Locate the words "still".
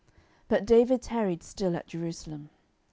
1.43-1.75